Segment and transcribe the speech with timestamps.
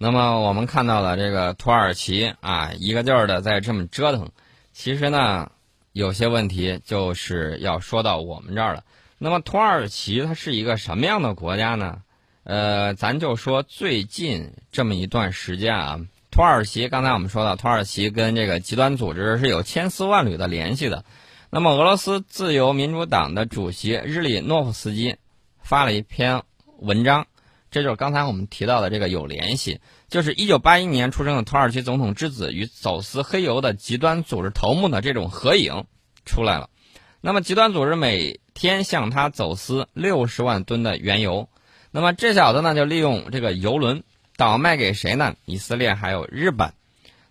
[0.00, 4.30] 那么我们看到了这个土耳其啊，一个劲儿的在这么折腾。
[4.72, 5.50] 其实呢，
[5.92, 8.84] 有些问题就是要说到我们这儿了。
[9.18, 12.02] 那么土耳其它是一个什么样的国家呢？
[12.44, 21.04] 呃，咱就说最近这么一段时间啊，土耳其刚才我们说到，土耳其跟这个极端组织是有千丝万缕的联系的。
[21.50, 25.16] 那么俄罗斯自由民主党的主席日里诺夫斯基
[25.60, 26.44] 发了一篇
[26.78, 27.26] 文章。
[27.70, 35.84] 这就是刚才我们提到的这个有联系，就是一九八一年出生的土耳其总统之子与走私黑油的极端组织头目的这种合影
[36.24, 36.70] 出来了。
[37.20, 41.48] 那么极端组织每天向他走私六十万吨的原油，
[41.90, 44.02] 那么这小子呢就利用这个油轮
[44.36, 45.34] 倒卖给谁呢？
[45.44, 46.72] 以色列还有日本。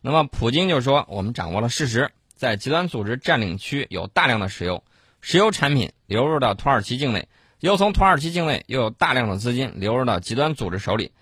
[0.00, 4.82] 那么普京就说：“我们掌握了事实，在极端组织占领区有大量的石油，
[5.20, 7.28] 石油产品流入到土耳其境内。”
[7.64, 11.12] 又从土耳其境内又有大量的资金流入到极端组织手里，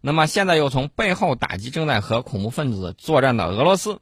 [0.00, 4.00] 那么现在又从背后打击正在和恐怖分子作战的俄罗斯。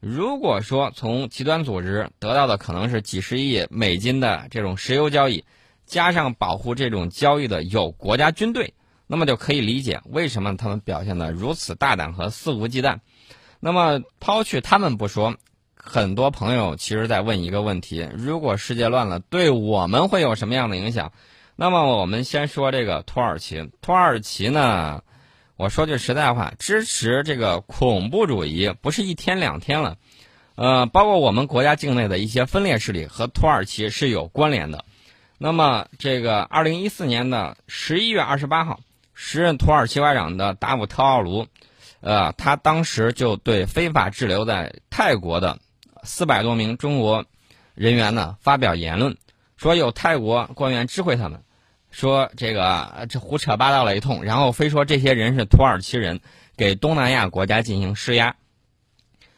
[0.00, 5.42] 如果说从极端组织得到的可能是几十亿美金的这种石油交易，
[5.86, 8.74] 加上保护这种交易的有国家军队，
[9.06, 12.98] 那么就可以理解为什么他们表现的如此大胆和肆无忌惮。
[13.60, 15.36] 那么抛去他们不说，
[15.82, 21.12] 很多朋友其实在问一个问题：如果世界乱了，对我们会有什么样的影响？
[21.56, 23.70] 那么我们先说这个土耳其。
[23.80, 25.02] 土耳其呢，
[25.56, 29.96] 我说句实在话，支持这个恐怖主义不是一天两天了，
[30.54, 34.84] 呃，包括我们国家境内的一些分裂势力和土耳其是有关联的。
[35.38, 38.80] 那么，这个二零一四年的十一月二十八号，
[39.14, 41.46] 时任土耳其外长的达武特奥卢，
[42.00, 45.58] 呃，他当时就对非法滞留在泰国的
[46.02, 47.24] 四百多名中国
[47.74, 49.16] 人员呢发表言论，
[49.56, 51.42] 说有泰国官员知会他们。
[51.90, 56.20] 说这个这胡扯八道了一通，然后非说这些人是土耳其人，
[56.56, 58.36] 给东南亚国家进行施压。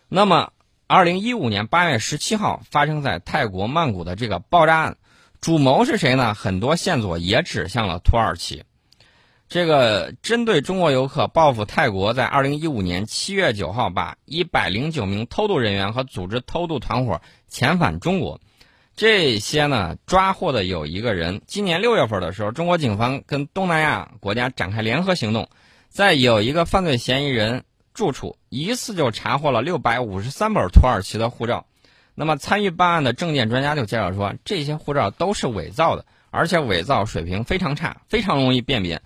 [0.08, 0.52] 那么，
[0.86, 4.96] 二零一五年八月十七号发生在泰国曼谷的这个爆炸案，
[5.40, 6.34] 主谋是谁呢？
[6.34, 8.64] 很多线索也指向了土耳其。
[9.52, 17.20] 这个针对中国游客报复泰国，在二零一五年七月九号把一百零九名偷渡人员和组织偷渡团伙
[17.51, 18.40] 遣返中国。
[18.96, 21.42] 这些呢，抓获的有一个人。
[21.46, 25.46] 今年六月份的时候，中国警方跟东南亚国家展开联合行动，
[25.90, 31.67] 在有一个犯罪嫌疑人住处，一次就查获了六百五十三本土耳其的护照。
[32.14, 39.02] 那么，参与办案的证件专家就介绍说，这些护照都是伪造的，而且伪造水平非常差，非常容易辨别。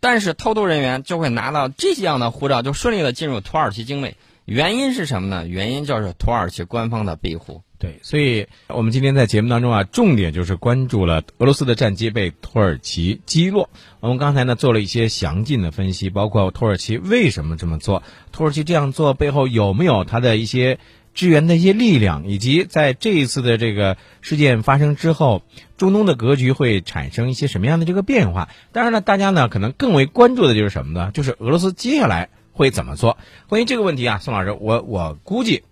[0.00, 4.16] 但是，偷渡人员就会拿到这样的护照，就顺利的进入土耳其境内。
[4.46, 5.46] 原因是什么呢？
[5.46, 7.62] 原因就是土耳其官方的庇护。
[7.78, 13.70] 对，所以我们今天在节目当中啊，重点就是关注了俄罗斯的战机被土耳其击落。
[14.00, 18.02] 我们刚才呢做了一些详尽的分析，包括土耳其为什么这么做，
[18.32, 20.78] 土耳其这样做背后有没有它的一些
[21.14, 25.42] 支援的一些力量，以及在这一次的这个事件发生之后，
[25.76, 28.48] 中东的格局会产生一些什么样的这个变化。
[28.72, 31.10] 当然呢，大家呢可能更为关注的就是什么呢？
[31.12, 33.18] 就是俄罗斯接下来会怎么做？
[33.48, 35.64] 关于这个问题啊，宋老师，我我估计。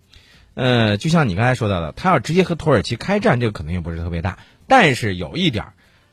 [0.55, 4.39] 呃，就像你刚才说到的，他要直接和土耳其开战，这个可能性不是特别大。
[4.67, 5.67] 但是有一点，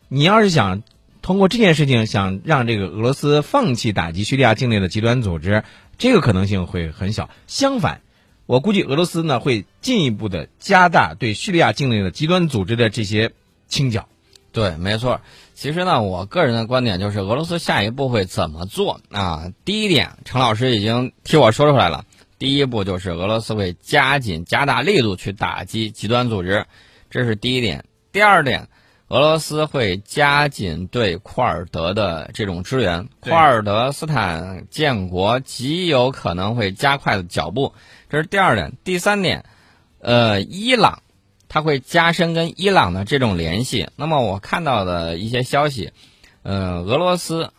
[0.07, 0.83] 你要是想
[1.23, 5.63] 通过这件事情想让这个俄罗斯放弃打击叙利亚境内的极端组织，
[5.97, 7.31] 这个可能性会很小。
[7.47, 8.01] 相反，
[8.45, 13.31] 我估计俄罗斯呢会进一步的加大对叙利亚境内的极端组织的这些
[13.67, 14.07] 清剿。
[14.51, 15.19] 对，没错。
[15.53, 19.51] 其实呢，我个人的观点就是，俄罗斯下一步会怎么做啊？
[19.65, 22.05] 第一点，陈老师已经替我说出来了。
[22.37, 26.65] 第一步就是俄罗斯会加紧加大力度去打击极端组织，
[27.09, 27.85] 这是第一点。
[28.11, 28.67] 第二点，
[29.07, 37.73] 俄罗斯会加紧对库尔德的这种支援，库尔德斯坦建国极有可能会加快的脚步，
[38.09, 38.73] 这是第二点。
[38.83, 39.45] 第三点，
[39.99, 41.01] 呃，伊朗，
[41.47, 43.89] 它会加深跟伊朗的这种联系。
[43.95, 45.91] 那么我看到的一些消息，
[46.43, 47.51] 呃，俄罗斯。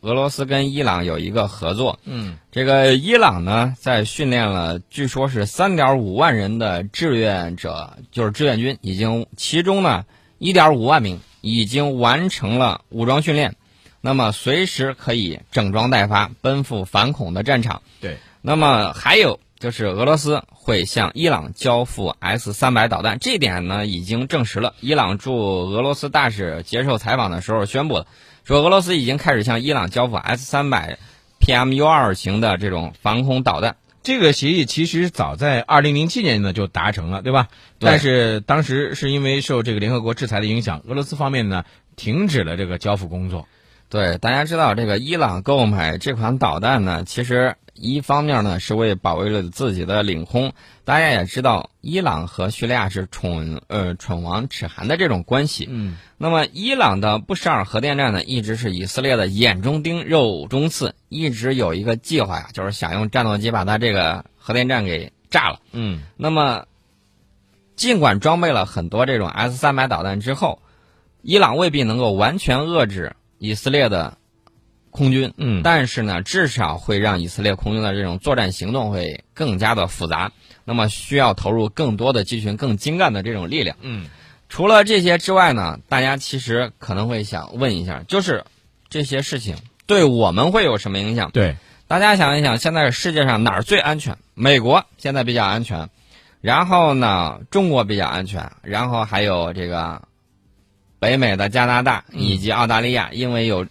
[0.00, 10.06] 俄罗斯跟伊朗有一个合作，嗯，这个伊朗呢，在训练了，据说是三点五万人的志愿者，就是志愿军，已经其中呢
[10.38, 13.56] 一点五万名已经完成了武装训练，
[14.00, 17.82] 那么随时可以整装待发，奔赴反恐的战场。
[18.00, 24.74] 对，那么还有就是俄罗斯会向伊朗交付 S 三百导弹，这点呢已经证实了。
[24.80, 25.36] 伊朗驻
[25.68, 28.06] 俄罗斯大使接受采访的时候宣布了。
[28.44, 30.98] 说俄罗斯已经开始向伊朗交付 S 三百
[31.40, 33.76] PMU 二型的这种防空导弹。
[34.04, 37.48] 这个协议其实早在二零零七年呢就达成了，对吧？
[37.80, 41.64] 但是当时是因为受这个联合国制裁的影响，俄罗斯方面呢
[41.96, 43.48] 停止了这个交付工作。
[43.90, 50.52] 对，大家知道这个伊朗购买这款导弹呢，其实一方面呢是为保卫了自己的领空。
[50.84, 55.66] 大家也知道，伊朗和叙利亚是唇呃唇亡齿寒的这种关系。
[55.70, 55.96] 嗯。
[56.18, 65.60] 那么，伊朗的布什尔核电站呢，一直是以色列的眼中钉、肉中刺，一直有一个计划呀，就是想用战斗机把它这个核电站给炸了。
[65.72, 66.02] 嗯。
[66.18, 66.66] 那么，
[67.74, 70.60] 尽管装备了很多这种 S 三百导弹之后，
[71.22, 73.14] 伊朗未必能够完全遏制。
[73.38, 74.18] 以色列的
[74.90, 80.32] 空军，嗯，但是呢，至少会让以色列空军的这种作战行动会更加的复杂，
[80.64, 83.76] 那么需要投入更多的集群、更精干的这种力量。
[83.80, 84.08] 嗯，
[84.48, 88.44] 除了这些之外呢，大家其实可能会想问一下，就是
[88.88, 89.56] 这些事情
[89.86, 91.30] 对我们会有什么影响？
[91.30, 91.56] 对，
[91.86, 94.16] 大家想一想，现在世界上哪儿最安全？
[94.34, 95.90] 美国现在比较安全，
[96.40, 100.02] 然后呢，中国比较安全，然后还有这个。
[100.98, 103.66] 北美的加拿大以及澳大利亚，因为有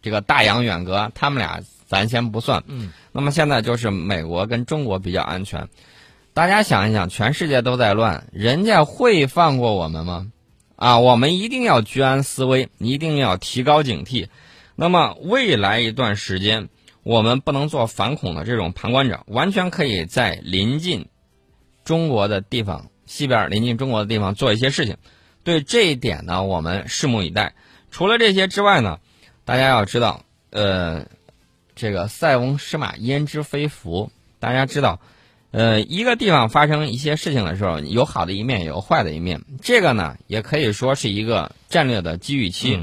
[0.00, 2.64] 这个大洋远隔，他们俩咱先不算。
[2.66, 2.92] 嗯。
[3.12, 5.68] 那么现在就是美国跟中国比较安全。
[6.34, 10.32] 大家想一想，全世界都在乱，人家会放过我们吗？
[10.76, 14.28] 啊，我们一定要居安思危，一定要提高警惕。
[14.74, 16.70] 那么未来一段时间，
[17.02, 21.06] 我们不能做反恐的这种旁观者，完全可以在临近
[21.84, 24.96] 中国的地方，西边临近中国的地方做一些事情。
[25.44, 27.54] 对这一点呢，我们拭目以待。
[27.90, 28.98] 除了这些之外呢，
[29.44, 31.06] 大家要知道，呃，
[31.74, 34.10] 这个塞翁失马焉知非福。
[34.38, 35.00] 大家知道，
[35.50, 39.42] 呃，一个地方发生一些事情的时候，有好的一面，有坏的一面。
[39.60, 42.80] 这个呢，也可以说是一个战略的机遇期。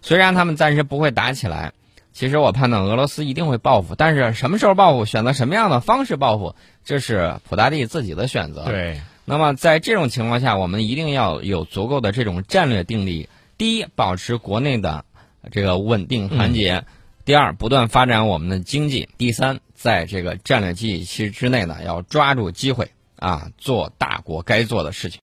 [0.00, 1.72] 虽然他们暂时不会打起来，
[2.12, 3.94] 其实我判断俄罗斯一定会报复。
[3.94, 6.54] 但是什么时候报复，选择什么样的方式报复，
[6.84, 8.64] 这是普大帝自己的选择。
[8.66, 9.00] 对。
[9.26, 13.28] 那么在这种情况下，我们一定要有足够的这种战略定力。
[13.56, 15.04] 第一，保持国内的
[15.50, 16.84] 这个稳定团结；
[17.24, 25.12] 第二，不断发展我们的经济；第三，在这个战略机遇期之内呢，要抓住机会啊，做大国该做的事情。